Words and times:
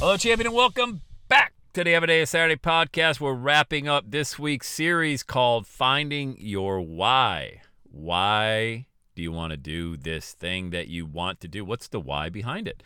Hello, 0.00 0.16
champion, 0.16 0.46
and 0.46 0.54
welcome 0.54 1.00
back 1.26 1.54
to 1.72 1.82
the 1.82 1.92
Everyday 1.92 2.24
Saturday 2.24 2.54
podcast. 2.54 3.18
We're 3.18 3.34
wrapping 3.34 3.88
up 3.88 4.04
this 4.12 4.38
week's 4.38 4.68
series 4.68 5.24
called 5.24 5.66
Finding 5.66 6.36
Your 6.38 6.80
Why. 6.80 7.62
Why 7.82 8.86
do 9.16 9.22
you 9.22 9.32
want 9.32 9.50
to 9.50 9.56
do 9.56 9.96
this 9.96 10.34
thing 10.34 10.70
that 10.70 10.86
you 10.86 11.04
want 11.04 11.40
to 11.40 11.48
do? 11.48 11.64
What's 11.64 11.88
the 11.88 11.98
why 11.98 12.28
behind 12.28 12.68
it? 12.68 12.84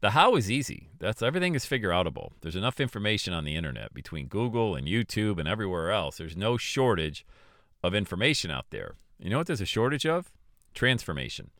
The 0.00 0.12
how 0.12 0.36
is 0.36 0.50
easy. 0.50 0.88
That's 0.98 1.20
everything 1.20 1.54
is 1.54 1.66
figure 1.66 1.90
outable. 1.90 2.30
There's 2.40 2.56
enough 2.56 2.80
information 2.80 3.34
on 3.34 3.44
the 3.44 3.56
internet 3.56 3.92
between 3.92 4.26
Google 4.26 4.74
and 4.74 4.86
YouTube 4.86 5.38
and 5.38 5.46
everywhere 5.46 5.90
else. 5.90 6.16
There's 6.16 6.34
no 6.34 6.56
shortage 6.56 7.26
of 7.82 7.94
information 7.94 8.50
out 8.50 8.70
there. 8.70 8.94
You 9.18 9.28
know 9.28 9.36
what 9.36 9.48
there's 9.48 9.60
a 9.60 9.66
shortage 9.66 10.06
of? 10.06 10.32
Transformation. 10.72 11.50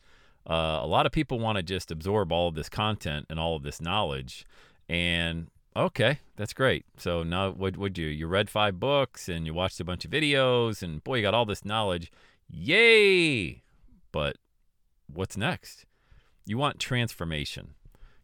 Uh, 0.48 0.81
a 0.83 0.87
lot 0.87 1.05
of 1.05 1.12
people 1.12 1.39
want 1.39 1.56
to 1.56 1.62
just 1.62 1.91
absorb 1.91 2.33
all 2.33 2.48
of 2.48 2.55
this 2.55 2.71
content 2.71 3.27
and 3.28 3.39
all 3.39 3.55
of 3.55 3.65
this 3.65 3.83
knowledge 3.83 4.47
and 4.95 5.48
okay, 5.77 6.20
that's 6.37 6.53
great. 6.53 6.87
So 6.98 7.25
now 7.25 7.50
what 7.50 7.77
would 7.77 7.98
you 7.98 8.06
you 8.06 8.28
read 8.28 8.48
five 8.48 8.78
books 8.78 9.28
and 9.28 9.45
you 9.45 9.53
watched 9.53 9.81
a 9.81 9.84
bunch 9.84 10.05
of 10.05 10.11
videos 10.12 10.84
and 10.84 11.03
boy, 11.03 11.17
you 11.17 11.23
got 11.23 11.34
all 11.34 11.45
this 11.45 11.64
knowledge. 11.64 12.12
Yay! 12.48 13.62
But 14.12 14.37
what's 15.12 15.37
next? 15.37 15.84
You 16.47 16.59
want 16.59 16.78
transformation. 16.78 17.75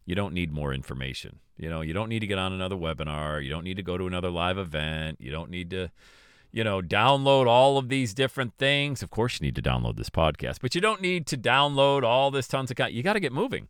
You 0.05 0.15
don't 0.15 0.33
need 0.33 0.53
more 0.53 0.73
information. 0.73 1.39
You 1.57 1.69
know, 1.69 1.81
you 1.81 1.91
don't 1.93 2.07
need 2.07 2.19
to 2.19 2.27
get 2.27 2.39
on 2.39 2.53
another 2.53 2.77
webinar. 2.77 3.43
You 3.43 3.49
don't 3.49 3.65
need 3.65 3.77
to 3.77 3.83
go 3.83 3.97
to 3.97 4.07
another 4.07 4.29
live 4.29 4.57
event. 4.57 5.17
You 5.19 5.31
don't 5.31 5.49
need 5.49 5.69
to, 5.71 5.91
you 6.53 6.63
know, 6.63 6.81
download 6.81 7.47
all 7.47 7.77
of 7.77 7.89
these 7.89 8.13
different 8.13 8.53
things. 8.57 9.03
Of 9.03 9.09
course, 9.09 9.39
you 9.39 9.45
need 9.45 9.55
to 9.55 9.61
download 9.61 9.97
this 9.97 10.09
podcast, 10.09 10.59
but 10.61 10.73
you 10.73 10.79
don't 10.79 11.01
need 11.01 11.27
to 11.27 11.37
download 11.37 12.03
all 12.03 12.31
this 12.31 12.47
tons 12.47 12.71
of 12.71 12.77
content. 12.77 12.93
You 12.93 13.03
got 13.03 13.13
to 13.13 13.19
get 13.19 13.33
moving. 13.33 13.67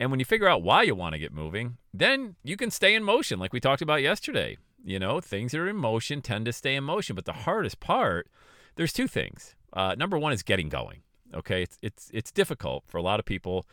And 0.00 0.10
when 0.10 0.20
you 0.20 0.24
figure 0.24 0.48
out 0.48 0.62
why 0.62 0.82
you 0.82 0.94
want 0.94 1.14
to 1.14 1.18
get 1.18 1.32
moving, 1.32 1.78
then 1.92 2.36
you 2.44 2.56
can 2.56 2.70
stay 2.70 2.94
in 2.94 3.02
motion, 3.02 3.38
like 3.38 3.52
we 3.52 3.60
talked 3.60 3.82
about 3.82 4.02
yesterday. 4.02 4.56
You 4.84 4.98
know, 4.98 5.20
things 5.20 5.52
that 5.52 5.58
are 5.58 5.68
in 5.68 5.76
motion 5.76 6.22
tend 6.22 6.46
to 6.46 6.52
stay 6.52 6.76
in 6.76 6.84
motion. 6.84 7.16
But 7.16 7.24
the 7.24 7.32
hardest 7.32 7.80
part, 7.80 8.28
there's 8.76 8.92
two 8.92 9.08
things. 9.08 9.56
Uh, 9.72 9.94
number 9.98 10.18
one 10.18 10.32
is 10.32 10.42
getting 10.42 10.68
going. 10.68 11.02
Okay, 11.34 11.62
it's 11.62 11.76
it's 11.82 12.10
it's 12.14 12.30
difficult 12.30 12.84
for 12.86 12.96
a 12.96 13.02
lot 13.02 13.20
of 13.20 13.26
people 13.26 13.66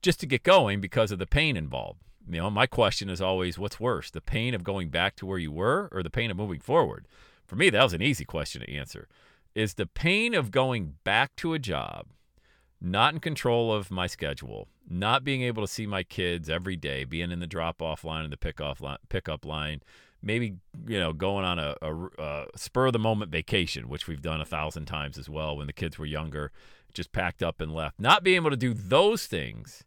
just 0.00 0.20
to 0.20 0.26
get 0.26 0.42
going 0.42 0.80
because 0.80 1.10
of 1.10 1.18
the 1.18 1.26
pain 1.26 1.56
involved. 1.56 2.00
You 2.28 2.40
know, 2.40 2.50
my 2.50 2.66
question 2.66 3.10
is 3.10 3.20
always, 3.20 3.58
what's 3.58 3.80
worse, 3.80 4.10
the 4.10 4.20
pain 4.20 4.54
of 4.54 4.64
going 4.64 4.88
back 4.88 5.16
to 5.16 5.26
where 5.26 5.38
you 5.38 5.50
were, 5.50 5.88
or 5.92 6.02
the 6.02 6.10
pain 6.10 6.30
of 6.30 6.36
moving 6.36 6.60
forward? 6.60 7.06
For 7.46 7.56
me, 7.56 7.68
that 7.70 7.82
was 7.82 7.92
an 7.92 8.02
easy 8.02 8.24
question 8.24 8.62
to 8.62 8.72
answer. 8.72 9.08
Is 9.54 9.74
the 9.74 9.86
pain 9.86 10.32
of 10.32 10.50
going 10.50 10.94
back 11.04 11.36
to 11.36 11.52
a 11.52 11.58
job, 11.58 12.06
not 12.82 13.14
in 13.14 13.20
control 13.20 13.72
of 13.72 13.90
my 13.90 14.08
schedule, 14.08 14.68
not 14.88 15.22
being 15.22 15.42
able 15.42 15.62
to 15.62 15.72
see 15.72 15.86
my 15.86 16.02
kids 16.02 16.50
every 16.50 16.76
day, 16.76 17.04
being 17.04 17.30
in 17.30 17.38
the 17.38 17.46
drop 17.46 17.80
off 17.80 18.02
line 18.02 18.24
and 18.24 18.32
the 18.32 18.36
pick 18.36 18.60
off 18.60 18.80
line, 18.80 18.98
pickup 19.08 19.46
line, 19.46 19.80
maybe 20.20 20.56
you 20.86 20.98
know 20.98 21.12
going 21.12 21.44
on 21.44 21.58
a, 21.60 21.76
a, 21.80 21.94
a 22.18 22.46
spur 22.56 22.86
of 22.86 22.92
the 22.92 22.98
moment 22.98 23.30
vacation, 23.30 23.88
which 23.88 24.08
we've 24.08 24.20
done 24.20 24.40
a 24.40 24.44
thousand 24.44 24.86
times 24.86 25.16
as 25.16 25.30
well 25.30 25.56
when 25.56 25.68
the 25.68 25.72
kids 25.72 25.96
were 25.96 26.06
younger, 26.06 26.50
just 26.92 27.12
packed 27.12 27.42
up 27.42 27.60
and 27.60 27.72
left. 27.72 28.00
Not 28.00 28.24
being 28.24 28.36
able 28.36 28.50
to 28.50 28.56
do 28.56 28.74
those 28.74 29.26
things, 29.26 29.84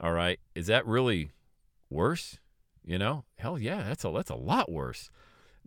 all 0.00 0.12
right, 0.12 0.40
is 0.54 0.68
that 0.68 0.86
really 0.86 1.32
worse? 1.90 2.38
You 2.82 2.98
know, 2.98 3.24
hell 3.36 3.58
yeah, 3.58 3.82
that's 3.82 4.04
a 4.06 4.10
that's 4.10 4.30
a 4.30 4.36
lot 4.36 4.72
worse. 4.72 5.10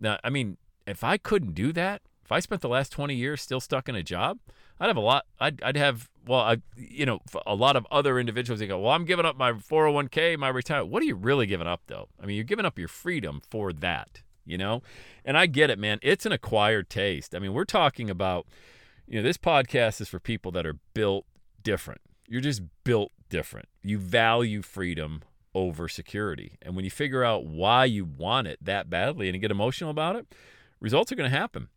Now, 0.00 0.18
I 0.24 0.30
mean, 0.30 0.56
if 0.84 1.04
I 1.04 1.16
couldn't 1.16 1.54
do 1.54 1.72
that, 1.74 2.02
if 2.26 2.32
I 2.32 2.40
spent 2.40 2.60
the 2.60 2.68
last 2.68 2.90
20 2.90 3.14
years 3.14 3.40
still 3.40 3.60
stuck 3.60 3.88
in 3.88 3.94
a 3.94 4.02
job, 4.02 4.40
I'd 4.80 4.88
have 4.88 4.96
a 4.96 5.00
lot. 5.00 5.26
I'd, 5.38 5.62
I'd 5.62 5.76
have, 5.76 6.10
well, 6.26 6.40
I, 6.40 6.56
you 6.76 7.06
know, 7.06 7.20
a 7.46 7.54
lot 7.54 7.76
of 7.76 7.86
other 7.88 8.18
individuals 8.18 8.58
that 8.58 8.66
go, 8.66 8.80
well, 8.80 8.90
I'm 8.90 9.04
giving 9.04 9.24
up 9.24 9.36
my 9.36 9.52
401k, 9.52 10.36
my 10.36 10.48
retirement. 10.48 10.90
What 10.90 11.04
are 11.04 11.06
you 11.06 11.14
really 11.14 11.46
giving 11.46 11.68
up, 11.68 11.82
though? 11.86 12.08
I 12.20 12.26
mean, 12.26 12.34
you're 12.34 12.42
giving 12.42 12.64
up 12.64 12.80
your 12.80 12.88
freedom 12.88 13.40
for 13.48 13.72
that, 13.74 14.22
you 14.44 14.58
know? 14.58 14.82
And 15.24 15.38
I 15.38 15.46
get 15.46 15.70
it, 15.70 15.78
man. 15.78 16.00
It's 16.02 16.26
an 16.26 16.32
acquired 16.32 16.90
taste. 16.90 17.32
I 17.32 17.38
mean, 17.38 17.52
we're 17.52 17.64
talking 17.64 18.10
about, 18.10 18.48
you 19.06 19.20
know, 19.20 19.22
this 19.22 19.38
podcast 19.38 20.00
is 20.00 20.08
for 20.08 20.18
people 20.18 20.50
that 20.50 20.66
are 20.66 20.78
built 20.94 21.26
different. 21.62 22.00
You're 22.26 22.40
just 22.40 22.60
built 22.82 23.12
different. 23.30 23.68
You 23.84 23.98
value 23.98 24.62
freedom 24.62 25.22
over 25.54 25.86
security. 25.86 26.58
And 26.60 26.74
when 26.74 26.84
you 26.84 26.90
figure 26.90 27.22
out 27.22 27.46
why 27.46 27.84
you 27.84 28.04
want 28.04 28.48
it 28.48 28.58
that 28.60 28.90
badly 28.90 29.28
and 29.28 29.36
you 29.36 29.40
get 29.40 29.52
emotional 29.52 29.90
about 29.90 30.16
it, 30.16 30.26
results 30.80 31.12
are 31.12 31.14
going 31.14 31.30
to 31.30 31.38
happen. 31.38 31.68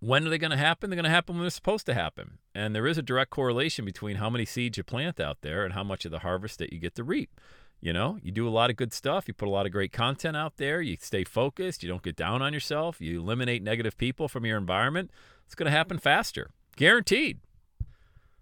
When 0.00 0.26
are 0.26 0.30
they 0.30 0.38
going 0.38 0.52
to 0.52 0.56
happen? 0.56 0.90
They're 0.90 0.96
going 0.96 1.04
to 1.04 1.10
happen 1.10 1.34
when 1.34 1.42
they're 1.42 1.50
supposed 1.50 1.86
to 1.86 1.94
happen. 1.94 2.38
And 2.54 2.74
there 2.74 2.86
is 2.86 2.98
a 2.98 3.02
direct 3.02 3.30
correlation 3.30 3.84
between 3.84 4.16
how 4.16 4.30
many 4.30 4.44
seeds 4.44 4.76
you 4.78 4.84
plant 4.84 5.18
out 5.18 5.38
there 5.42 5.64
and 5.64 5.74
how 5.74 5.82
much 5.82 6.04
of 6.04 6.12
the 6.12 6.20
harvest 6.20 6.58
that 6.60 6.72
you 6.72 6.78
get 6.78 6.94
to 6.96 7.04
reap. 7.04 7.40
You 7.80 7.92
know, 7.92 8.18
you 8.22 8.32
do 8.32 8.48
a 8.48 8.50
lot 8.50 8.70
of 8.70 8.76
good 8.76 8.92
stuff, 8.92 9.28
you 9.28 9.34
put 9.34 9.46
a 9.46 9.52
lot 9.52 9.66
of 9.66 9.70
great 9.70 9.92
content 9.92 10.36
out 10.36 10.56
there, 10.56 10.80
you 10.80 10.96
stay 11.00 11.22
focused, 11.22 11.82
you 11.82 11.88
don't 11.88 12.02
get 12.02 12.16
down 12.16 12.42
on 12.42 12.52
yourself, 12.52 13.00
you 13.00 13.20
eliminate 13.20 13.62
negative 13.62 13.96
people 13.96 14.26
from 14.26 14.44
your 14.44 14.58
environment. 14.58 15.12
It's 15.46 15.54
going 15.54 15.70
to 15.70 15.76
happen 15.76 15.98
faster. 15.98 16.50
Guaranteed. 16.76 17.38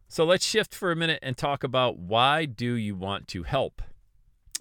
So 0.08 0.24
let's 0.24 0.44
shift 0.44 0.74
for 0.74 0.90
a 0.90 0.96
minute 0.96 1.18
and 1.22 1.36
talk 1.36 1.64
about 1.64 1.98
why 1.98 2.46
do 2.46 2.74
you 2.74 2.94
want 2.94 3.28
to 3.28 3.42
help 3.42 3.82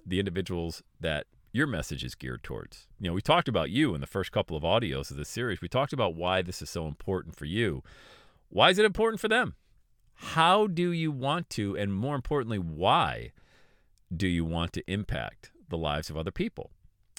the 0.05 0.19
individuals 0.19 0.83
that 0.99 1.25
your 1.55 1.67
message 1.67 2.03
is 2.03 2.15
geared 2.15 2.43
towards. 2.43 2.85
You 2.99 3.07
know, 3.07 3.13
we 3.13 3.21
talked 3.21 3.47
about 3.47 3.69
you 3.69 3.95
in 3.95 4.01
the 4.01 4.07
first 4.07 4.33
couple 4.33 4.57
of 4.57 4.63
audios 4.63 5.09
of 5.09 5.15
this 5.15 5.29
series. 5.29 5.61
We 5.61 5.69
talked 5.69 5.93
about 5.93 6.13
why 6.13 6.41
this 6.41 6.61
is 6.61 6.69
so 6.69 6.85
important 6.85 7.37
for 7.37 7.45
you. 7.45 7.81
Why 8.49 8.71
is 8.71 8.77
it 8.77 8.83
important 8.83 9.21
for 9.21 9.29
them? 9.29 9.55
How 10.15 10.67
do 10.67 10.91
you 10.91 11.13
want 11.13 11.49
to, 11.51 11.77
and 11.77 11.93
more 11.93 12.13
importantly, 12.15 12.57
why 12.59 13.31
do 14.13 14.27
you 14.27 14.43
want 14.43 14.73
to 14.73 14.83
impact 14.91 15.51
the 15.69 15.77
lives 15.77 16.09
of 16.09 16.17
other 16.17 16.29
people? 16.29 16.71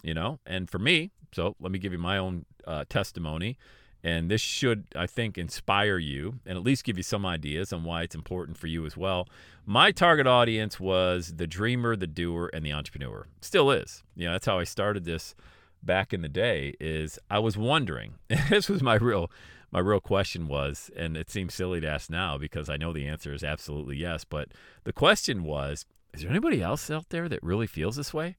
You 0.03 0.13
know, 0.13 0.39
and 0.45 0.69
for 0.69 0.79
me, 0.79 1.13
so 1.33 1.57
let 1.59 1.73
me 1.73 1.79
give 1.79 1.93
you 1.93 1.99
my 1.99 2.19
own 2.19 2.45
uh, 2.67 2.85
testimony. 2.91 3.57
And 4.07 4.31
this 4.31 4.41
should, 4.41 4.85
I 4.95 5.09
think, 5.09 5.37
inspire 5.37 5.99
you 5.99 6.39
and 6.47 6.57
at 6.57 6.63
least 6.63 6.85
give 6.85 6.97
you 6.97 7.03
some 7.03 7.27
ideas 7.27 7.73
on 7.73 7.83
why 7.83 8.03
it's 8.03 8.15
important 8.15 8.57
for 8.57 8.69
you 8.69 8.87
as 8.87 8.97
well. 8.97 9.29
My 9.65 9.91
target 9.91 10.29
audience 10.29 10.79
was 10.79 11.35
the 11.39 11.47
dreamer, 11.49 11.97
the 11.97 12.07
doer, 12.07 12.49
and 12.55 12.65
the 12.65 12.73
entrepreneur. 12.73 13.27
Still 13.41 13.73
is. 13.73 14.05
You 14.15 14.27
know, 14.27 14.33
that's 14.35 14.47
how 14.47 14.61
I 14.61 14.63
started 14.63 15.07
this 15.07 15.35
back 15.83 16.15
in 16.15 16.23
the 16.23 16.29
day. 16.29 16.75
Is 16.79 17.19
I 17.29 17.41
was 17.41 17.59
wondering. 17.59 18.15
this 18.49 18.69
was 18.69 18.81
my 18.81 18.95
real, 18.95 19.29
my 19.73 19.81
real 19.81 19.99
question 19.99 20.47
was, 20.47 20.89
and 20.97 21.17
it 21.17 21.29
seems 21.29 21.53
silly 21.55 21.81
to 21.81 21.89
ask 21.89 22.09
now 22.09 22.39
because 22.39 22.71
I 22.71 22.77
know 22.77 22.93
the 22.93 23.09
answer 23.09 23.35
is 23.35 23.43
absolutely 23.43 23.97
yes. 23.97 24.25
But 24.25 24.51
the 24.85 24.93
question 24.93 25.43
was, 25.43 25.85
is 26.15 26.21
there 26.21 26.31
anybody 26.31 26.63
else 26.63 26.93
out 26.93 27.09
there 27.09 27.29
that 27.29 27.43
really 27.43 27.67
feels 27.67 27.97
this 27.97 28.15
way? 28.15 28.37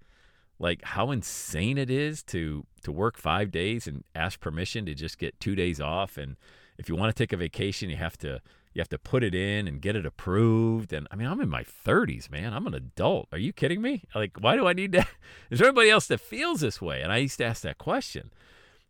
Like 0.60 0.84
how 0.84 1.12
insane 1.12 1.78
it 1.78 1.90
is 1.90 2.24
to 2.24 2.66
to 2.84 2.92
work 2.92 3.18
five 3.18 3.52
days 3.52 3.88
and 3.88 4.04
ask 4.16 4.40
permission 4.40 4.86
to 4.86 4.96
just 4.96 5.18
get 5.18 5.40
two 5.40 5.56
days 5.56 5.80
off. 5.80 6.18
And 6.18 6.36
if 6.78 6.90
you 6.90 6.96
want 6.96 7.16
to 7.16 7.24
take 7.24 7.34
a 7.34 7.38
vacation 7.38 7.90
you 7.90 7.98
have 7.98 8.18
to 8.20 8.42
you 8.74 8.82
have 8.82 8.90
to 8.90 9.00
put 9.00 9.24
it 9.24 9.34
in 9.34 9.68
and 9.68 9.82
get 9.82 9.96
it 9.96 10.06
approved. 10.06 10.94
And 10.94 11.08
i 11.12 11.16
mean 11.16 11.28
i'm 11.28 11.42
in 11.42 11.50
my 11.50 11.64
30s 11.64 12.30
man. 12.30 12.54
I'm 12.54 12.68
an 12.68 12.74
adult. 12.74 13.28
Are 13.32 13.38
you 13.38 13.54
kidding 13.54 13.82
me? 13.82 14.04
Like 14.16 14.38
why 14.40 14.56
do 14.56 14.68
i 14.68 14.74
need 14.74 14.94
to 14.94 15.06
is 15.50 15.60
there 15.60 15.68
anybody 15.68 15.90
else 15.90 16.08
that 16.08 16.22
feels 16.22 16.62
this 16.62 16.82
way? 16.82 17.02
And 17.02 17.12
i 17.12 17.18
used 17.18 17.38
to 17.38 17.46
ask 17.46 17.62
that 17.64 17.78
question 17.78 18.32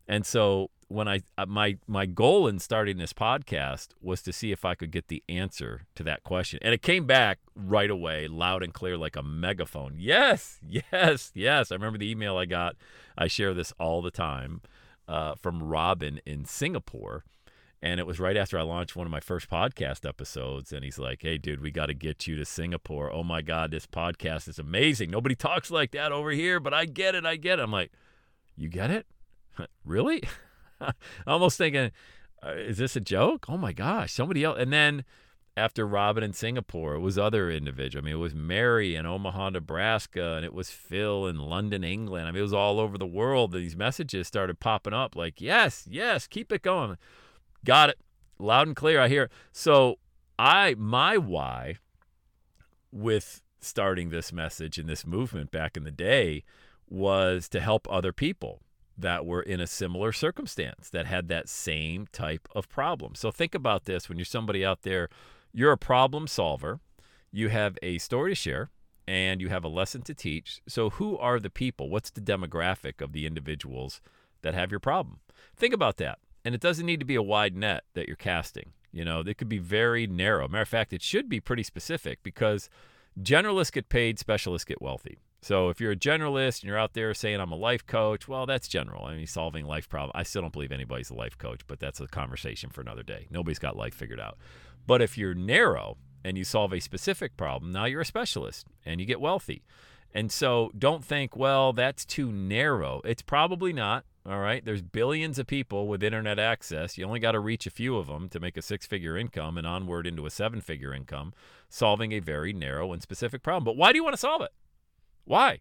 and 0.08 0.26
so 0.26 0.70
when 0.88 1.06
I 1.06 1.20
uh, 1.36 1.46
my 1.46 1.76
my 1.86 2.06
goal 2.06 2.48
in 2.48 2.58
starting 2.58 2.96
this 2.96 3.12
podcast 3.12 3.88
was 4.00 4.22
to 4.22 4.32
see 4.32 4.50
if 4.52 4.64
I 4.64 4.74
could 4.74 4.90
get 4.90 5.08
the 5.08 5.22
answer 5.28 5.82
to 5.94 6.02
that 6.04 6.24
question, 6.24 6.58
and 6.62 6.72
it 6.72 6.82
came 6.82 7.06
back 7.06 7.38
right 7.54 7.90
away, 7.90 8.26
loud 8.26 8.62
and 8.62 8.72
clear, 8.72 8.96
like 8.96 9.14
a 9.14 9.22
megaphone. 9.22 9.96
Yes, 9.98 10.58
yes, 10.66 11.30
yes. 11.34 11.70
I 11.70 11.74
remember 11.74 11.98
the 11.98 12.10
email 12.10 12.36
I 12.36 12.46
got. 12.46 12.76
I 13.16 13.26
share 13.26 13.52
this 13.52 13.72
all 13.78 14.00
the 14.00 14.10
time 14.10 14.62
uh, 15.08 15.34
from 15.34 15.62
Robin 15.62 16.20
in 16.26 16.44
Singapore, 16.44 17.24
And 17.82 17.98
it 18.00 18.06
was 18.06 18.20
right 18.20 18.36
after 18.36 18.58
I 18.58 18.62
launched 18.62 18.96
one 18.96 19.06
of 19.06 19.10
my 19.10 19.20
first 19.20 19.48
podcast 19.50 20.06
episodes. 20.08 20.72
And 20.72 20.84
he's 20.84 20.98
like, 20.98 21.22
Hey, 21.22 21.38
dude, 21.38 21.60
we 21.60 21.70
got 21.70 21.86
to 21.86 21.94
get 21.94 22.26
you 22.26 22.36
to 22.36 22.44
Singapore. 22.44 23.12
Oh 23.12 23.22
my 23.22 23.42
God, 23.42 23.70
this 23.70 23.86
podcast 23.86 24.48
is 24.48 24.58
amazing. 24.58 25.10
Nobody 25.10 25.34
talks 25.34 25.70
like 25.70 25.92
that 25.92 26.12
over 26.12 26.30
here, 26.30 26.60
but 26.60 26.74
I 26.74 26.84
get 26.84 27.14
it. 27.14 27.24
I 27.24 27.36
get 27.36 27.58
it. 27.58 27.62
I'm 27.62 27.72
like, 27.72 27.92
You 28.56 28.68
get 28.68 28.90
it? 28.90 29.06
really? 29.84 30.22
Almost 31.26 31.58
thinking, 31.58 31.90
uh, 32.42 32.52
Is 32.52 32.78
this 32.78 32.96
a 32.96 33.00
joke? 33.00 33.46
Oh 33.48 33.56
my 33.56 33.72
gosh, 33.72 34.12
somebody 34.12 34.44
else. 34.44 34.58
And 34.58 34.72
then 34.72 35.04
after 35.56 35.86
Robin 35.86 36.22
in 36.22 36.32
Singapore, 36.32 36.94
it 36.94 37.00
was 37.00 37.18
other 37.18 37.50
individuals. 37.50 38.04
I 38.04 38.06
mean, 38.06 38.14
it 38.14 38.18
was 38.18 38.34
Mary 38.34 38.94
in 38.94 39.06
Omaha, 39.06 39.50
Nebraska, 39.50 40.34
and 40.34 40.44
it 40.44 40.54
was 40.54 40.70
Phil 40.70 41.26
in 41.26 41.38
London, 41.38 41.82
England. 41.82 42.28
I 42.28 42.30
mean, 42.30 42.38
it 42.38 42.42
was 42.42 42.52
all 42.52 42.78
over 42.78 42.96
the 42.96 43.06
world. 43.06 43.52
These 43.52 43.76
messages 43.76 44.28
started 44.28 44.60
popping 44.60 44.94
up 44.94 45.16
like, 45.16 45.40
yes, 45.40 45.86
yes, 45.90 46.26
keep 46.26 46.52
it 46.52 46.62
going. 46.62 46.96
Got 47.64 47.90
it. 47.90 47.98
Loud 48.38 48.68
and 48.68 48.76
clear. 48.76 49.00
I 49.00 49.08
hear. 49.08 49.24
It. 49.24 49.32
So 49.50 49.98
I 50.38 50.76
my 50.78 51.16
why 51.16 51.78
with 52.92 53.42
starting 53.60 54.10
this 54.10 54.32
message 54.32 54.78
and 54.78 54.88
this 54.88 55.04
movement 55.04 55.50
back 55.50 55.76
in 55.76 55.82
the 55.82 55.90
day 55.90 56.44
was 56.88 57.48
to 57.48 57.60
help 57.60 57.88
other 57.90 58.12
people 58.12 58.62
that 58.98 59.24
were 59.24 59.42
in 59.42 59.60
a 59.60 59.66
similar 59.66 60.12
circumstance 60.12 60.90
that 60.90 61.06
had 61.06 61.28
that 61.28 61.48
same 61.48 62.08
type 62.12 62.48
of 62.54 62.68
problem. 62.68 63.14
So 63.14 63.30
think 63.30 63.54
about 63.54 63.84
this 63.84 64.08
when 64.08 64.18
you're 64.18 64.24
somebody 64.24 64.64
out 64.64 64.82
there, 64.82 65.08
you're 65.52 65.72
a 65.72 65.78
problem 65.78 66.26
solver, 66.26 66.80
you 67.30 67.48
have 67.48 67.78
a 67.82 67.98
story 67.98 68.32
to 68.32 68.34
share, 68.34 68.70
and 69.06 69.40
you 69.40 69.48
have 69.48 69.64
a 69.64 69.68
lesson 69.68 70.02
to 70.02 70.14
teach. 70.14 70.60
So 70.68 70.90
who 70.90 71.16
are 71.16 71.40
the 71.40 71.48
people? 71.48 71.88
What's 71.88 72.10
the 72.10 72.20
demographic 72.20 73.00
of 73.00 73.12
the 73.12 73.24
individuals 73.24 74.00
that 74.42 74.54
have 74.54 74.70
your 74.70 74.80
problem? 74.80 75.20
Think 75.56 75.72
about 75.72 75.96
that. 75.98 76.18
And 76.44 76.54
it 76.54 76.60
doesn't 76.60 76.84
need 76.84 77.00
to 77.00 77.06
be 77.06 77.14
a 77.14 77.22
wide 77.22 77.56
net 77.56 77.84
that 77.94 78.06
you're 78.06 78.16
casting. 78.16 78.72
You 78.92 79.04
know, 79.04 79.20
it 79.20 79.38
could 79.38 79.48
be 79.48 79.58
very 79.58 80.06
narrow. 80.06 80.48
Matter 80.48 80.62
of 80.62 80.68
fact, 80.68 80.92
it 80.92 81.02
should 81.02 81.28
be 81.28 81.40
pretty 81.40 81.62
specific 81.62 82.22
because 82.22 82.68
generalists 83.20 83.72
get 83.72 83.88
paid, 83.88 84.18
specialists 84.18 84.64
get 84.64 84.82
wealthy. 84.82 85.18
So 85.40 85.68
if 85.68 85.80
you're 85.80 85.92
a 85.92 85.96
generalist 85.96 86.60
and 86.60 86.64
you're 86.64 86.78
out 86.78 86.94
there 86.94 87.14
saying 87.14 87.40
I'm 87.40 87.52
a 87.52 87.56
life 87.56 87.86
coach, 87.86 88.26
well, 88.26 88.44
that's 88.44 88.66
general. 88.66 89.04
I 89.04 89.14
mean, 89.14 89.26
solving 89.26 89.66
life 89.66 89.88
problems. 89.88 90.12
I 90.14 90.24
still 90.24 90.42
don't 90.42 90.52
believe 90.52 90.72
anybody's 90.72 91.10
a 91.10 91.14
life 91.14 91.38
coach, 91.38 91.60
but 91.66 91.78
that's 91.78 92.00
a 92.00 92.08
conversation 92.08 92.70
for 92.70 92.80
another 92.80 93.04
day. 93.04 93.28
Nobody's 93.30 93.60
got 93.60 93.76
life 93.76 93.94
figured 93.94 94.20
out. 94.20 94.36
But 94.86 95.00
if 95.00 95.16
you're 95.16 95.34
narrow 95.34 95.96
and 96.24 96.36
you 96.36 96.44
solve 96.44 96.72
a 96.72 96.80
specific 96.80 97.36
problem, 97.36 97.70
now 97.70 97.84
you're 97.84 98.00
a 98.00 98.06
specialist 98.06 98.66
and 98.84 99.00
you 99.00 99.06
get 99.06 99.20
wealthy. 99.20 99.62
And 100.12 100.32
so 100.32 100.72
don't 100.76 101.04
think, 101.04 101.36
well, 101.36 101.72
that's 101.72 102.04
too 102.04 102.32
narrow. 102.32 103.00
It's 103.04 103.22
probably 103.22 103.72
not. 103.72 104.04
All 104.26 104.40
right. 104.40 104.64
There's 104.64 104.82
billions 104.82 105.38
of 105.38 105.46
people 105.46 105.86
with 105.86 106.02
internet 106.02 106.38
access. 106.38 106.98
You 106.98 107.06
only 107.06 107.20
got 107.20 107.32
to 107.32 107.40
reach 107.40 107.66
a 107.66 107.70
few 107.70 107.96
of 107.96 108.08
them 108.08 108.28
to 108.30 108.40
make 108.40 108.56
a 108.56 108.62
six 108.62 108.86
figure 108.86 109.16
income 109.16 109.56
and 109.56 109.66
onward 109.66 110.06
into 110.06 110.26
a 110.26 110.30
seven 110.30 110.60
figure 110.60 110.92
income, 110.92 111.32
solving 111.68 112.12
a 112.12 112.18
very 112.18 112.52
narrow 112.52 112.92
and 112.92 113.00
specific 113.00 113.42
problem. 113.42 113.64
But 113.64 113.76
why 113.76 113.92
do 113.92 113.96
you 113.96 114.04
want 114.04 114.14
to 114.14 114.20
solve 114.20 114.42
it? 114.42 114.50
Why? 115.28 115.60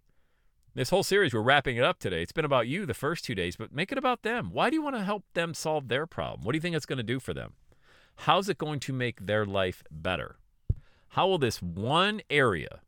This 0.75 0.91
whole 0.91 1.03
series, 1.03 1.33
we're 1.33 1.41
wrapping 1.41 1.75
it 1.75 1.83
up 1.83 1.99
today. 1.99 2.21
It's 2.21 2.31
been 2.31 2.45
about 2.45 2.69
you 2.69 2.85
the 2.85 2.93
first 2.93 3.25
two 3.25 3.35
days, 3.35 3.57
but 3.57 3.73
make 3.73 3.91
it 3.91 3.97
about 3.97 4.23
them. 4.23 4.51
Why 4.53 4.69
do 4.69 4.77
you 4.77 4.81
want 4.81 4.95
to 4.95 5.03
help 5.03 5.25
them 5.33 5.53
solve 5.53 5.89
their 5.89 6.07
problem? 6.07 6.43
What 6.43 6.53
do 6.53 6.55
you 6.55 6.61
think 6.61 6.73
it's 6.73 6.85
going 6.85 6.97
to 6.97 7.03
do 7.03 7.19
for 7.19 7.33
them? 7.33 7.51
How's 8.15 8.47
it 8.47 8.57
going 8.57 8.79
to 8.79 8.93
make 8.93 9.25
their 9.25 9.45
life 9.45 9.83
better? 9.91 10.37
How 11.09 11.27
will 11.27 11.37
this 11.37 11.61
one 11.61 12.21
area 12.29 12.79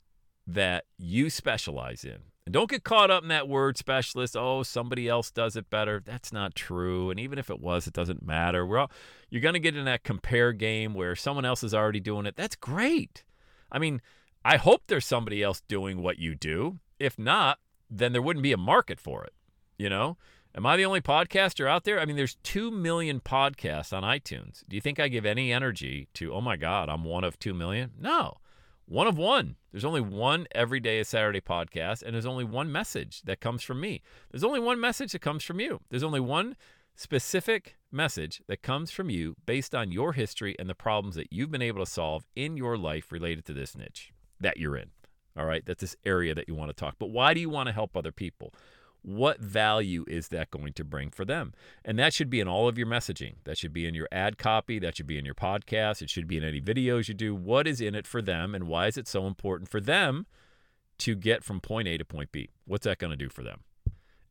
that 0.48 0.86
you 0.98 1.30
specialize 1.30 2.06
in, 2.06 2.20
and 2.46 2.54
don't 2.54 2.70
get 2.70 2.86
caught 2.86 3.12
up 3.12 3.24
in 3.24 3.30
that 3.30 3.50
word 3.50 3.78
specialist. 3.78 4.38
Oh, 4.38 4.64
somebody 4.64 5.10
else 5.10 5.30
does 5.30 5.58
it 5.58 5.70
better. 5.70 6.02
That's 6.04 6.32
not 6.32 6.56
true. 6.56 7.12
And 7.12 7.20
even 7.20 7.38
if 7.38 7.50
it 7.50 7.60
was, 7.60 7.88
it 7.88 7.94
doesn't 7.94 8.26
matter. 8.26 8.66
We're 8.66 8.80
all, 8.80 8.92
you're 9.30 9.42
going 9.42 9.54
to 9.54 9.60
get 9.60 9.76
in 9.76 9.86
that 9.86 10.04
compare 10.04 10.54
game 10.54 10.94
where 10.94 11.16
someone 11.16 11.46
else 11.46 11.62
is 11.62 11.74
already 11.74 12.00
doing 12.00 12.26
it. 12.26 12.36
That's 12.38 12.56
great. 12.56 13.24
I 13.72 13.78
mean, 13.78 14.02
I 14.44 14.58
hope 14.58 14.84
there's 14.88 15.06
somebody 15.06 15.44
else 15.44 15.62
doing 15.68 16.02
what 16.02 16.20
you 16.20 16.36
do. 16.36 16.80
If 17.00 17.20
not, 17.20 17.60
then 17.90 18.14
there 18.14 18.22
wouldn't 18.22 18.44
be 18.44 18.54
a 18.54 18.58
market 18.58 19.00
for 19.00 19.24
it. 19.24 19.34
You 19.78 19.90
know? 19.90 20.18
Am 20.56 20.66
I 20.66 20.78
the 20.78 20.86
only 20.86 21.02
podcaster 21.02 21.70
out 21.70 21.84
there? 21.84 22.00
I 22.00 22.06
mean, 22.06 22.16
there's 22.16 22.38
2 22.44 22.72
million 22.72 23.20
podcasts 23.20 23.96
on 23.96 24.04
iTunes. 24.04 24.64
Do 24.68 24.76
you 24.76 24.82
think 24.82 25.00
I 25.00 25.08
give 25.08 25.26
any 25.26 25.54
energy 25.54 26.08
to, 26.16 26.34
oh 26.34 26.42
my 26.42 26.58
God, 26.58 26.90
I'm 26.90 27.04
one 27.04 27.24
of 27.24 27.38
2 27.38 27.54
million? 27.54 27.92
No 28.00 28.38
one 28.90 29.06
of 29.06 29.18
one. 29.18 29.56
There's 29.72 29.86
only 29.86 30.02
one 30.02 30.48
every 30.54 30.80
day 30.80 31.00
a 31.00 31.06
Saturday 31.06 31.42
podcast, 31.42 32.02
and 32.02 32.14
there's 32.14 32.26
only 32.26 32.44
one 32.44 32.72
message 32.72 33.22
that 33.22 33.40
comes 33.40 33.62
from 33.62 33.80
me. 33.80 34.02
There's 34.32 34.44
only 34.44 34.60
one 34.60 34.80
message 34.80 35.12
that 35.12 35.22
comes 35.22 35.44
from 35.44 35.60
you. 35.60 35.80
There's 35.90 36.04
only 36.04 36.20
one 36.20 36.56
specific 36.96 37.78
message 37.92 38.42
that 38.48 38.64
comes 38.64 38.92
from 38.92 39.10
you 39.10 39.36
based 39.46 39.76
on 39.76 39.92
your 39.92 40.14
history 40.14 40.56
and 40.58 40.68
the 40.68 40.76
problems 40.76 41.16
that 41.16 41.32
you've 41.32 41.52
been 41.52 41.62
able 41.62 41.86
to 41.86 41.90
solve 41.90 42.26
in 42.36 42.58
your 42.58 42.78
life 42.78 43.12
related 43.12 43.46
to 43.46 43.54
this 43.54 43.78
niche 43.78 44.12
that 44.40 44.58
you're 44.58 44.78
in. 44.78 44.90
All 45.38 45.46
right, 45.46 45.66
that's 45.66 45.82
this 45.82 45.96
area 46.06 46.36
that 46.36 46.48
you 46.48 46.56
want 46.56 46.70
to 46.70 46.74
talk. 46.74 46.96
But 47.00 47.12
why 47.12 47.34
do 47.34 47.40
you 47.40 47.50
want 47.50 47.68
to 47.68 47.74
help 47.74 47.96
other 47.96 48.12
people? 48.12 48.54
what 49.02 49.40
value 49.40 50.04
is 50.08 50.28
that 50.30 50.52
going 50.52 50.74
to 50.74 50.84
bring 50.84 51.10
for 51.10 51.26
them? 51.26 51.54
And 51.86 51.98
that 52.00 52.14
should 52.14 52.30
be 52.30 52.40
in 52.40 52.48
all 52.48 52.68
of 52.68 52.78
your 52.78 52.88
messaging. 52.88 53.36
That 53.46 53.58
should 53.58 53.74
be 53.74 53.88
in 53.88 53.94
your 53.94 54.08
ad 54.12 54.38
copy. 54.38 54.80
That 54.80 54.98
should 54.98 55.08
be 55.08 55.18
in 55.18 55.26
your 55.26 55.36
podcast. 55.36 56.02
It 56.02 56.10
should 56.10 56.28
be 56.28 56.38
in 56.38 56.44
any 56.44 56.62
videos 56.62 57.08
you 57.08 57.14
do. 57.14 57.34
What 57.34 57.68
is 57.68 57.82
in 57.82 57.96
it 57.96 58.08
for 58.08 58.22
them? 58.22 58.54
And 58.54 58.66
why 58.66 58.88
is 58.88 58.98
it 58.98 59.08
so 59.08 59.26
important 59.26 59.70
for 59.70 59.80
them 59.80 60.26
to 61.00 61.16
get 61.16 61.44
from 61.44 61.62
point 61.62 61.88
A 61.88 61.98
to 61.98 62.06
point 62.06 62.32
B? 62.32 62.50
What's 62.66 62.86
that 62.86 62.98
going 62.98 63.12
to 63.12 63.18
do 63.18 63.30
for 63.30 63.44
them? 63.44 63.62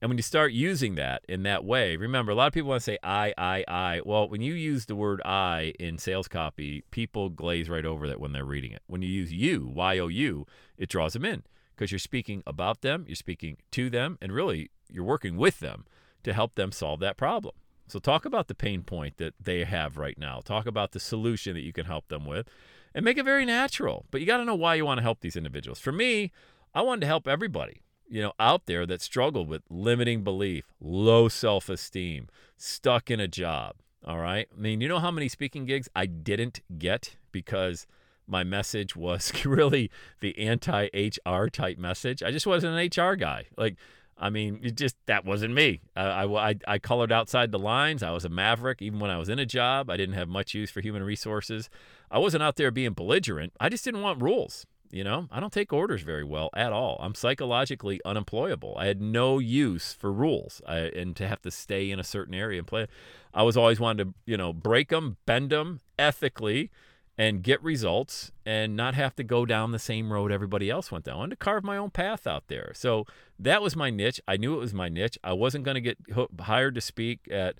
And 0.00 0.08
when 0.08 0.18
you 0.18 0.22
start 0.22 0.52
using 0.52 0.94
that 0.94 1.24
in 1.28 1.42
that 1.42 1.64
way, 1.64 1.96
remember, 1.96 2.30
a 2.30 2.34
lot 2.34 2.46
of 2.46 2.52
people 2.52 2.68
want 2.68 2.80
to 2.82 2.84
say 2.84 2.98
I, 3.02 3.34
I, 3.36 3.64
I. 3.66 4.00
Well, 4.04 4.28
when 4.28 4.40
you 4.40 4.54
use 4.54 4.86
the 4.86 4.94
word 4.94 5.20
I 5.24 5.74
in 5.80 5.98
sales 5.98 6.28
copy, 6.28 6.84
people 6.92 7.30
glaze 7.30 7.68
right 7.68 7.84
over 7.84 8.06
that 8.06 8.20
when 8.20 8.32
they're 8.32 8.44
reading 8.44 8.70
it. 8.70 8.82
When 8.86 9.02
you 9.02 9.08
use 9.08 9.32
you, 9.32 9.66
Y 9.74 9.98
O 9.98 10.06
U, 10.06 10.46
it 10.76 10.88
draws 10.88 11.14
them 11.14 11.24
in 11.24 11.42
because 11.74 11.90
you're 11.90 11.98
speaking 11.98 12.44
about 12.46 12.82
them, 12.82 13.04
you're 13.08 13.16
speaking 13.16 13.56
to 13.72 13.90
them, 13.90 14.18
and 14.22 14.32
really 14.32 14.70
you're 14.88 15.04
working 15.04 15.36
with 15.36 15.58
them 15.58 15.84
to 16.22 16.32
help 16.32 16.54
them 16.54 16.70
solve 16.70 17.00
that 17.00 17.16
problem. 17.16 17.54
So, 17.88 17.98
talk 17.98 18.24
about 18.24 18.48
the 18.48 18.54
pain 18.54 18.82
point 18.82 19.16
that 19.16 19.34
they 19.40 19.64
have 19.64 19.96
right 19.96 20.18
now. 20.18 20.40
Talk 20.44 20.66
about 20.66 20.92
the 20.92 21.00
solution 21.00 21.54
that 21.54 21.62
you 21.62 21.72
can 21.72 21.86
help 21.86 22.08
them 22.08 22.24
with 22.24 22.46
and 22.94 23.04
make 23.04 23.18
it 23.18 23.24
very 23.24 23.44
natural. 23.44 24.06
But 24.10 24.20
you 24.20 24.26
got 24.26 24.36
to 24.36 24.44
know 24.44 24.54
why 24.54 24.74
you 24.74 24.84
want 24.84 24.98
to 24.98 25.02
help 25.02 25.20
these 25.20 25.36
individuals. 25.36 25.80
For 25.80 25.92
me, 25.92 26.30
I 26.74 26.82
wanted 26.82 27.00
to 27.00 27.06
help 27.06 27.26
everybody, 27.26 27.80
you 28.08 28.22
know, 28.22 28.32
out 28.38 28.66
there 28.66 28.86
that 28.86 29.02
struggled 29.02 29.48
with 29.48 29.62
limiting 29.68 30.24
belief, 30.24 30.72
low 30.80 31.28
self 31.28 31.68
esteem, 31.68 32.28
stuck 32.56 33.10
in 33.10 33.20
a 33.20 33.28
job. 33.28 33.76
All 34.04 34.18
right. 34.18 34.48
I 34.56 34.60
mean, 34.60 34.80
you 34.80 34.88
know 34.88 35.00
how 35.00 35.10
many 35.10 35.28
speaking 35.28 35.66
gigs 35.66 35.88
I 35.94 36.06
didn't 36.06 36.60
get 36.78 37.16
because 37.32 37.86
my 38.26 38.44
message 38.44 38.94
was 38.94 39.32
really 39.44 39.90
the 40.20 40.38
anti 40.38 40.88
HR 40.94 41.48
type 41.48 41.78
message. 41.78 42.22
I 42.22 42.30
just 42.30 42.46
wasn't 42.46 42.76
an 42.76 43.04
HR 43.04 43.16
guy. 43.16 43.46
Like, 43.56 43.76
I 44.16 44.30
mean, 44.30 44.60
it 44.62 44.76
just 44.76 44.96
that 45.06 45.24
wasn't 45.24 45.54
me. 45.54 45.80
I, 45.94 46.24
I, 46.24 46.54
I 46.66 46.78
colored 46.78 47.12
outside 47.12 47.52
the 47.52 47.58
lines. 47.58 48.02
I 48.02 48.10
was 48.10 48.24
a 48.24 48.28
maverick. 48.28 48.82
Even 48.82 48.98
when 48.98 49.10
I 49.10 49.18
was 49.18 49.28
in 49.28 49.38
a 49.38 49.46
job, 49.46 49.90
I 49.90 49.96
didn't 49.96 50.16
have 50.16 50.28
much 50.28 50.54
use 50.54 50.70
for 50.70 50.80
human 50.80 51.02
resources. 51.02 51.70
I 52.10 52.18
wasn't 52.18 52.42
out 52.42 52.56
there 52.56 52.70
being 52.70 52.94
belligerent. 52.94 53.52
I 53.60 53.68
just 53.68 53.84
didn't 53.84 54.02
want 54.02 54.22
rules. 54.22 54.66
You 54.90 55.04
know, 55.04 55.28
I 55.30 55.38
don't 55.40 55.52
take 55.52 55.72
orders 55.72 56.02
very 56.02 56.24
well 56.24 56.48
at 56.54 56.72
all. 56.72 56.98
I'm 57.00 57.14
psychologically 57.14 58.00
unemployable. 58.04 58.74
I 58.78 58.86
had 58.86 59.02
no 59.02 59.38
use 59.38 59.92
for 59.92 60.10
rules 60.10 60.62
I, 60.66 60.78
and 60.78 61.14
to 61.16 61.28
have 61.28 61.42
to 61.42 61.50
stay 61.50 61.90
in 61.90 62.00
a 62.00 62.04
certain 62.04 62.34
area 62.34 62.58
and 62.58 62.66
play. 62.66 62.86
I 63.34 63.42
was 63.42 63.56
always 63.56 63.78
wanted 63.78 64.04
to, 64.04 64.14
you 64.24 64.36
know, 64.36 64.52
break 64.52 64.88
them, 64.88 65.18
bend 65.26 65.50
them 65.50 65.80
ethically 65.98 66.70
and 67.18 67.42
get 67.42 67.62
results 67.62 68.30
and 68.46 68.76
not 68.76 68.94
have 68.94 69.14
to 69.16 69.24
go 69.24 69.44
down 69.44 69.72
the 69.72 69.78
same 69.78 70.12
road 70.12 70.30
everybody 70.30 70.70
else 70.70 70.92
went 70.92 71.04
down. 71.04 71.16
I 71.16 71.18
wanted 71.18 71.30
to 71.30 71.44
carve 71.44 71.64
my 71.64 71.76
own 71.76 71.90
path 71.90 72.26
out 72.26 72.44
there. 72.46 72.72
So 72.74 73.04
that 73.38 73.60
was 73.60 73.74
my 73.74 73.90
niche. 73.90 74.20
I 74.26 74.36
knew 74.36 74.54
it 74.54 74.60
was 74.60 74.72
my 74.72 74.88
niche. 74.88 75.18
I 75.24 75.32
wasn't 75.32 75.64
going 75.64 75.74
to 75.74 75.80
get 75.80 75.98
hired 76.40 76.76
to 76.76 76.80
speak 76.80 77.28
at 77.30 77.56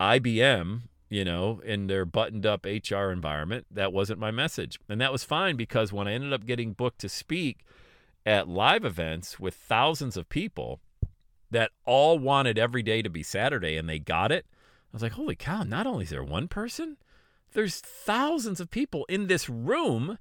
IBM, 0.00 0.82
you 1.12 1.26
know, 1.26 1.60
in 1.62 1.88
their 1.88 2.06
buttoned 2.06 2.46
up 2.46 2.64
HR 2.64 3.10
environment. 3.10 3.66
That 3.70 3.92
wasn't 3.92 4.18
my 4.18 4.30
message. 4.30 4.78
And 4.88 4.98
that 5.02 5.12
was 5.12 5.24
fine 5.24 5.56
because 5.56 5.92
when 5.92 6.08
I 6.08 6.14
ended 6.14 6.32
up 6.32 6.46
getting 6.46 6.72
booked 6.72 7.00
to 7.00 7.08
speak 7.10 7.66
at 8.24 8.48
live 8.48 8.82
events 8.82 9.38
with 9.38 9.52
thousands 9.54 10.16
of 10.16 10.30
people 10.30 10.80
that 11.50 11.70
all 11.84 12.18
wanted 12.18 12.58
every 12.58 12.82
day 12.82 13.02
to 13.02 13.10
be 13.10 13.22
Saturday 13.22 13.76
and 13.76 13.90
they 13.90 13.98
got 13.98 14.32
it, 14.32 14.46
I 14.50 14.88
was 14.94 15.02
like, 15.02 15.12
holy 15.12 15.36
cow, 15.36 15.64
not 15.64 15.86
only 15.86 16.04
is 16.04 16.10
there 16.10 16.24
one 16.24 16.48
person, 16.48 16.96
there's 17.52 17.80
thousands 17.80 18.58
of 18.58 18.70
people 18.70 19.04
in 19.06 19.26
this 19.26 19.50
room 19.50 20.16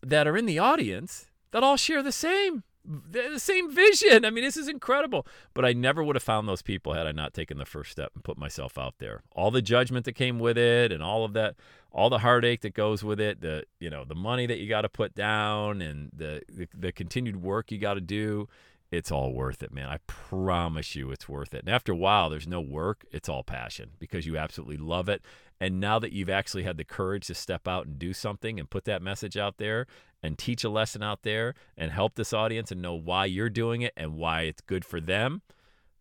that 0.00 0.28
are 0.28 0.36
in 0.36 0.46
the 0.46 0.60
audience 0.60 1.26
that 1.50 1.64
all 1.64 1.76
share 1.76 2.04
the 2.04 2.12
same 2.12 2.62
the 2.84 3.38
same 3.38 3.70
vision. 3.72 4.24
I 4.24 4.30
mean, 4.30 4.44
this 4.44 4.56
is 4.56 4.68
incredible. 4.68 5.26
But 5.54 5.64
I 5.64 5.72
never 5.72 6.02
would 6.02 6.16
have 6.16 6.22
found 6.22 6.48
those 6.48 6.62
people 6.62 6.94
had 6.94 7.06
I 7.06 7.12
not 7.12 7.34
taken 7.34 7.58
the 7.58 7.64
first 7.64 7.90
step 7.90 8.12
and 8.14 8.24
put 8.24 8.38
myself 8.38 8.78
out 8.78 8.94
there. 8.98 9.22
All 9.32 9.50
the 9.50 9.62
judgment 9.62 10.04
that 10.06 10.12
came 10.14 10.38
with 10.38 10.56
it 10.58 10.92
and 10.92 11.02
all 11.02 11.24
of 11.24 11.32
that, 11.34 11.56
all 11.92 12.10
the 12.10 12.18
heartache 12.18 12.62
that 12.62 12.74
goes 12.74 13.04
with 13.04 13.20
it, 13.20 13.40
the 13.40 13.64
you 13.80 13.90
know, 13.90 14.04
the 14.04 14.14
money 14.14 14.46
that 14.46 14.58
you 14.58 14.68
got 14.68 14.82
to 14.82 14.88
put 14.88 15.14
down 15.14 15.82
and 15.82 16.10
the, 16.14 16.42
the 16.48 16.68
the 16.74 16.92
continued 16.92 17.42
work 17.42 17.70
you 17.70 17.78
got 17.78 17.94
to 17.94 18.00
do 18.00 18.48
it's 18.90 19.12
all 19.12 19.32
worth 19.32 19.62
it, 19.62 19.72
man. 19.72 19.88
I 19.88 19.98
promise 20.06 20.96
you 20.96 21.10
it's 21.10 21.28
worth 21.28 21.52
it. 21.52 21.64
And 21.64 21.68
after 21.68 21.92
a 21.92 21.96
while, 21.96 22.30
there's 22.30 22.46
no 22.46 22.60
work, 22.60 23.04
it's 23.10 23.28
all 23.28 23.42
passion 23.42 23.90
because 23.98 24.26
you 24.26 24.38
absolutely 24.38 24.78
love 24.78 25.08
it. 25.08 25.22
And 25.60 25.80
now 25.80 25.98
that 25.98 26.12
you've 26.12 26.30
actually 26.30 26.62
had 26.62 26.76
the 26.76 26.84
courage 26.84 27.26
to 27.26 27.34
step 27.34 27.68
out 27.68 27.86
and 27.86 27.98
do 27.98 28.12
something 28.12 28.58
and 28.58 28.70
put 28.70 28.84
that 28.84 29.02
message 29.02 29.36
out 29.36 29.58
there 29.58 29.86
and 30.22 30.38
teach 30.38 30.64
a 30.64 30.70
lesson 30.70 31.02
out 31.02 31.22
there 31.22 31.54
and 31.76 31.92
help 31.92 32.14
this 32.14 32.32
audience 32.32 32.70
and 32.72 32.80
know 32.80 32.94
why 32.94 33.26
you're 33.26 33.50
doing 33.50 33.82
it 33.82 33.92
and 33.96 34.14
why 34.14 34.42
it's 34.42 34.62
good 34.62 34.84
for 34.84 35.00
them, 35.00 35.42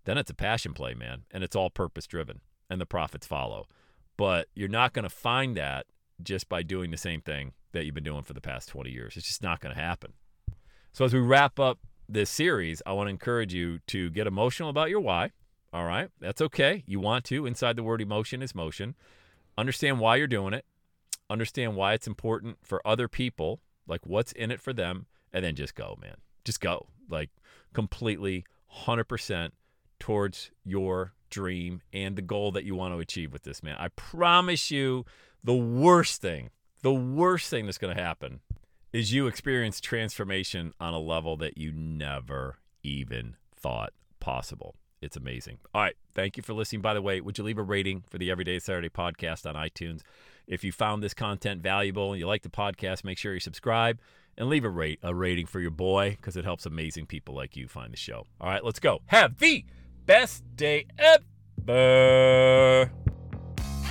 then 0.05 0.17
it's 0.17 0.31
a 0.31 0.35
passion 0.35 0.73
play, 0.73 0.93
man. 0.93 1.23
And 1.31 1.43
it's 1.43 1.55
all 1.55 1.69
purpose 1.69 2.07
driven 2.07 2.39
and 2.69 2.79
the 2.79 2.85
profits 2.85 3.27
follow. 3.27 3.67
But 4.15 4.47
you're 4.55 4.69
not 4.69 4.93
going 4.93 5.03
to 5.03 5.09
find 5.09 5.57
that 5.57 5.87
just 6.23 6.47
by 6.49 6.63
doing 6.63 6.91
the 6.91 6.97
same 6.97 7.21
thing 7.21 7.53
that 7.73 7.85
you've 7.85 7.95
been 7.95 8.03
doing 8.03 8.23
for 8.23 8.33
the 8.33 8.41
past 8.41 8.69
20 8.69 8.89
years. 8.89 9.17
It's 9.17 9.27
just 9.27 9.43
not 9.43 9.59
going 9.59 9.75
to 9.75 9.81
happen. 9.81 10.13
So 10.93 11.05
as 11.05 11.13
we 11.13 11.19
wrap 11.19 11.59
up 11.59 11.79
this 12.09 12.29
series, 12.29 12.81
I 12.85 12.93
want 12.93 13.07
to 13.07 13.11
encourage 13.11 13.53
you 13.53 13.79
to 13.87 14.09
get 14.09 14.27
emotional 14.27 14.69
about 14.69 14.89
your 14.89 14.99
why. 14.99 15.31
All 15.73 15.85
right. 15.85 16.09
That's 16.19 16.41
okay. 16.41 16.83
You 16.87 16.99
want 16.99 17.25
to. 17.25 17.45
Inside 17.45 17.75
the 17.75 17.83
word 17.83 18.01
emotion 18.01 18.41
is 18.41 18.55
motion. 18.55 18.95
Understand 19.57 19.99
why 19.99 20.15
you're 20.15 20.27
doing 20.27 20.53
it. 20.53 20.65
Understand 21.29 21.75
why 21.75 21.93
it's 21.93 22.07
important 22.07 22.57
for 22.63 22.85
other 22.87 23.07
people, 23.07 23.59
like 23.85 24.05
what's 24.05 24.31
in 24.31 24.49
it 24.49 24.61
for 24.61 24.71
them, 24.71 25.07
and 25.33 25.43
then 25.43 25.55
just 25.55 25.75
go, 25.75 25.97
man. 26.01 26.15
Just 26.45 26.61
go. 26.61 26.87
Like 27.09 27.29
completely 27.73 28.45
100% 28.85 29.51
towards 29.99 30.51
your 30.63 31.13
dream 31.29 31.81
and 31.91 32.15
the 32.15 32.21
goal 32.21 32.51
that 32.51 32.63
you 32.63 32.75
want 32.75 32.93
to 32.93 32.99
achieve 32.99 33.33
with 33.33 33.43
this, 33.43 33.61
man. 33.61 33.75
I 33.77 33.89
promise 33.89 34.71
you 34.71 35.05
the 35.43 35.53
worst 35.53 36.21
thing, 36.21 36.51
the 36.81 36.93
worst 36.93 37.49
thing 37.49 37.65
that's 37.65 37.77
going 37.77 37.95
to 37.95 38.01
happen 38.01 38.39
is 38.93 39.13
you 39.13 39.27
experience 39.27 39.79
transformation 39.79 40.73
on 40.79 40.93
a 40.93 40.99
level 40.99 41.37
that 41.37 41.57
you 41.57 41.71
never 41.71 42.57
even 42.83 43.35
thought 43.55 43.93
possible. 44.19 44.75
It's 45.01 45.15
amazing. 45.15 45.59
All 45.73 45.81
right. 45.81 45.95
Thank 46.15 46.37
you 46.37 46.43
for 46.43 46.53
listening. 46.53 46.81
By 46.81 46.93
the 46.93 47.01
way, 47.01 47.21
would 47.21 47.37
you 47.37 47.43
leave 47.43 47.59
a 47.59 47.63
rating 47.63 48.03
for 48.09 48.17
the 48.17 48.31
Everyday 48.31 48.59
Saturday 48.59 48.89
podcast 48.89 49.45
on 49.45 49.55
iTunes? 49.55 50.01
If 50.47 50.63
you 50.63 50.71
found 50.71 51.03
this 51.03 51.13
content 51.13 51.61
valuable 51.61 52.11
and 52.11 52.19
you 52.19 52.27
like 52.27 52.41
the 52.41 52.49
podcast, 52.49 53.03
make 53.03 53.17
sure 53.17 53.33
you 53.33 53.39
subscribe 53.39 53.99
and 54.37 54.49
leave 54.49 54.63
a 54.63 54.69
rate 54.69 54.99
a 55.03 55.13
rating 55.13 55.45
for 55.45 55.59
your 55.59 55.71
boy 55.71 56.11
because 56.11 56.37
it 56.37 56.45
helps 56.45 56.65
amazing 56.65 57.05
people 57.05 57.35
like 57.35 57.55
you 57.55 57.67
find 57.67 57.91
the 57.91 57.97
show. 57.97 58.25
All 58.39 58.49
right, 58.49 58.63
let's 58.63 58.79
go. 58.79 59.01
Have 59.07 59.37
the 59.39 59.65
best 60.05 60.43
day 60.55 60.85
ever. 60.97 62.91